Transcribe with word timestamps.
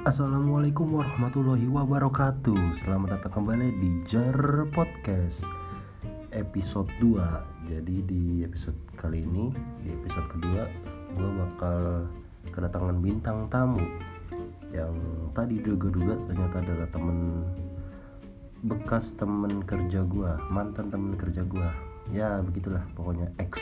Assalamualaikum 0.00 0.96
warahmatullahi 0.96 1.68
wabarakatuh. 1.68 2.80
Selamat 2.80 3.20
datang 3.20 3.44
kembali 3.44 3.68
di 3.84 4.00
Jar 4.08 4.64
Podcast 4.72 5.44
Episode 6.32 6.88
2 7.04 7.68
Jadi 7.68 7.96
di 8.08 8.40
episode 8.40 8.80
kali 8.96 9.28
ini 9.28 9.52
Di 9.84 9.92
episode 9.92 10.24
kedua 10.32 10.64
Gue 11.12 11.30
bakal 11.44 12.08
kedatangan 12.48 12.96
bintang 13.04 13.52
tamu 13.52 13.84
Yang 14.72 14.96
tadi 15.36 15.60
duga-duga 15.60 16.16
ternyata 16.32 16.64
adalah 16.64 16.88
temen 16.88 17.18
Bekas 18.64 19.12
temen 19.20 19.60
kerja 19.68 20.00
gue 20.00 20.32
Mantan 20.48 20.88
temen 20.88 21.12
kerja 21.20 21.44
gue 21.44 21.70
Ya 22.16 22.40
begitulah 22.40 22.88
pokoknya 22.96 23.28
ex 23.36 23.60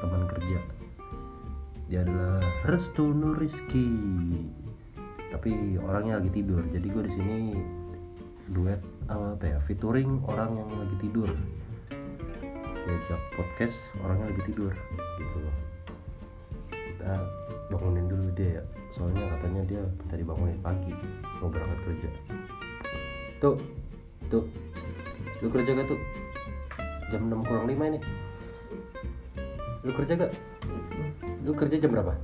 teman 0.00 0.24
kerja. 0.32 0.64
Dia 1.92 2.00
adalah 2.00 2.40
Restu 2.64 3.12
Nuriski 3.12 3.92
tapi 5.34 5.74
orangnya 5.82 6.22
lagi 6.22 6.30
tidur. 6.30 6.62
Jadi 6.70 6.86
gue 6.86 7.02
di 7.10 7.12
sini 7.18 7.36
duet 8.54 8.78
apa 9.10 9.42
ya 9.42 9.58
featuring 9.66 10.22
orang 10.30 10.54
yang 10.54 10.70
lagi 10.70 10.96
tidur. 11.02 11.30
Diajak 12.86 13.20
podcast 13.34 13.74
orangnya 14.06 14.30
lagi 14.30 14.42
tidur. 14.46 14.72
Gitu 15.18 15.36
loh. 15.42 15.56
Kita 16.70 17.10
bangunin 17.74 18.06
dulu 18.06 18.30
dia 18.38 18.62
ya. 18.62 18.62
Soalnya 18.94 19.26
katanya 19.34 19.62
dia 19.66 19.82
minta 19.82 20.14
dibangunin 20.14 20.58
pagi 20.62 20.94
mau 21.42 21.50
berangkat 21.50 21.78
kerja. 21.82 22.08
Tuh 23.42 23.58
tuh. 24.30 24.46
Lu 25.42 25.50
kerja 25.50 25.76
gak 25.76 25.90
tuh? 25.90 26.00
Jam 27.10 27.26
6 27.26 27.42
kurang 27.42 27.66
5 27.66 27.90
ini. 27.90 28.00
Lu 29.82 29.90
kerja 29.92 30.12
gak 30.14 30.32
lu 31.44 31.52
kerja 31.52 31.76
jam 31.76 31.92
berapa 31.92 32.16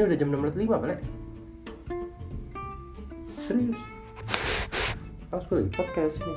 ini 0.00 0.08
udah 0.08 0.16
jam 0.16 0.32
6 0.32 0.40
lewat 0.40 0.56
5 0.56 0.80
balik 0.80 1.00
serius? 3.44 3.76
Harus 5.28 5.44
gue 5.52 5.68
podcast 5.76 6.16
ini 6.24 6.34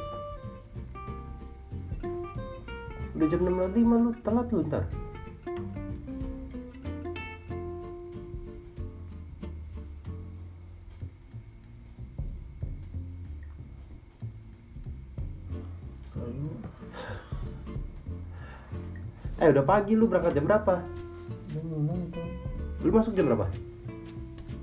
udah 3.16 3.28
jam 3.31 3.39
6 3.39 3.55
lewat 3.55 3.72
5 3.72 4.03
lu 4.03 4.11
telat 4.20 4.47
lu 4.52 4.67
ntar. 4.67 4.83
Eh 19.39 19.48
udah 19.55 19.64
pagi 19.64 19.95
lu 19.95 20.11
berangkat 20.11 20.36
jam 20.36 20.52
berapa? 20.52 20.83
Belum 21.55 22.11
tuh 22.11 22.52
Lu 22.84 22.92
masuk 22.92 23.16
jam 23.16 23.31
berapa? 23.31 23.48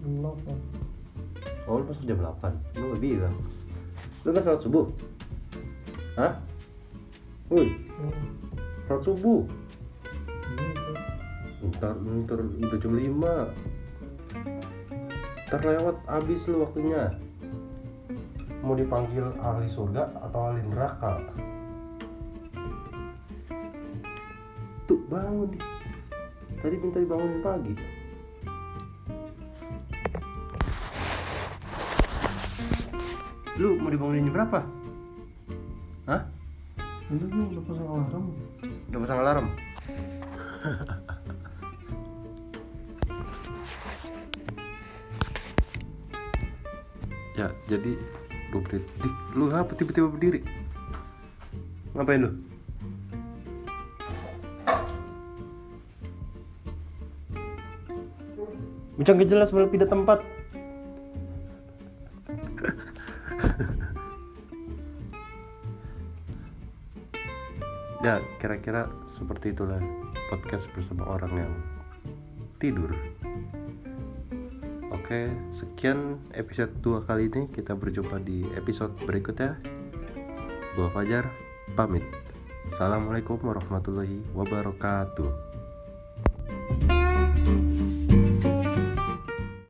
belum 0.05 0.37
kan 0.45 0.59
Oh 1.65 1.81
lu 1.81 1.85
masuk 1.89 2.05
jam 2.05 2.21
8 2.21 2.53
Lu 2.77 2.93
gak 2.93 3.01
bilang. 3.01 3.37
Lu 4.25 4.29
gak 4.37 4.45
sholat 4.45 4.61
subuh? 4.61 4.87
Hah? 6.21 6.37
Woi, 7.49 7.73
sholat 8.85 9.03
subuh? 9.09 9.41
Ntar, 11.61 11.97
ntar 11.97 12.41
udah 12.45 12.79
jam 12.81 12.93
5 12.93 13.09
Ntar 15.49 15.61
lewat 15.65 15.97
abis 16.05 16.45
lu 16.53 16.61
waktunya. 16.61 17.17
Mau 18.61 18.77
dipanggil 18.77 19.25
ahli 19.41 19.73
surga 19.73 20.13
atau 20.21 20.53
ahli 20.53 20.61
neraka? 20.69 21.25
Tuh 24.85 25.01
bangun. 25.09 25.57
Tadi 26.61 26.77
minta 26.77 27.01
dibangunin 27.01 27.41
pagi 27.41 28.00
Lu 33.61 33.77
mau 33.77 33.93
dibangunin 33.93 34.25
jam 34.25 34.41
berapa? 34.41 34.65
Hah? 36.09 36.25
Udah 37.13 37.29
lu 37.29 37.45
udah 37.53 37.63
pasang 37.69 37.89
alarm 37.93 38.25
Udah 38.89 38.99
pasang 39.05 39.21
alarm? 39.21 39.47
ya 47.41 47.49
jadi 47.65 47.97
gue 48.53 48.61
berdiri 48.61 48.85
Dik, 49.01 49.17
lu 49.33 49.49
apa 49.49 49.73
tiba-tiba 49.73 50.13
berdiri 50.13 50.45
ngapain 51.97 52.21
lu 52.21 52.37
Bincang 59.01 59.17
gak 59.17 59.33
jelas 59.33 59.49
malah 59.57 59.73
pindah 59.73 59.89
tempat 59.89 60.21
ya 68.07 68.21
kira-kira 68.41 68.89
seperti 69.07 69.53
itulah 69.53 69.81
podcast 70.31 70.71
bersama 70.73 71.05
orang 71.11 71.33
yang 71.37 71.53
tidur. 72.63 72.95
Oke 74.91 75.31
sekian 75.51 76.19
episode 76.37 76.71
2 76.83 77.07
kali 77.09 77.31
ini. 77.33 77.49
Kita 77.51 77.75
berjumpa 77.75 78.19
di 78.23 78.47
episode 78.55 78.95
berikutnya. 79.03 79.59
Gua 80.79 80.91
Fajar 80.95 81.27
pamit. 81.75 82.07
Assalamualaikum 82.71 83.43
warahmatullahi 83.43 84.23
wabarakatuh 84.37 85.50